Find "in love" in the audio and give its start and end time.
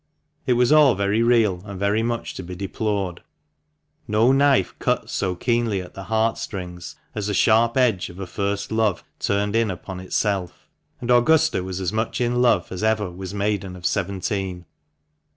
12.19-12.71